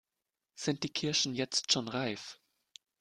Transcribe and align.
Sind 0.55 0.81
die 0.81 0.89
Kirschen 0.89 1.35
jetzt 1.35 1.71
schon 1.71 1.87
reif? 1.87 2.39